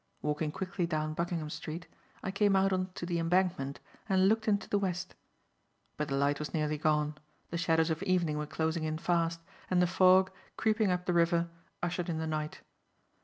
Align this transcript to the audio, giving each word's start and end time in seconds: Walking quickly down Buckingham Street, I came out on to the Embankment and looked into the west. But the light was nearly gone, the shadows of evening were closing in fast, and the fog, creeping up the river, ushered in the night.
Walking 0.23 0.51
quickly 0.51 0.87
down 0.87 1.13
Buckingham 1.13 1.51
Street, 1.51 1.85
I 2.23 2.31
came 2.31 2.55
out 2.55 2.73
on 2.73 2.89
to 2.93 3.05
the 3.05 3.19
Embankment 3.19 3.79
and 4.09 4.27
looked 4.27 4.47
into 4.47 4.67
the 4.67 4.79
west. 4.79 5.13
But 5.95 6.07
the 6.07 6.15
light 6.15 6.39
was 6.39 6.55
nearly 6.55 6.79
gone, 6.79 7.19
the 7.51 7.57
shadows 7.59 7.91
of 7.91 8.01
evening 8.01 8.39
were 8.39 8.47
closing 8.47 8.83
in 8.85 8.97
fast, 8.97 9.41
and 9.69 9.79
the 9.79 9.85
fog, 9.85 10.31
creeping 10.57 10.89
up 10.89 11.05
the 11.05 11.13
river, 11.13 11.49
ushered 11.83 12.09
in 12.09 12.17
the 12.17 12.25
night. 12.25 12.61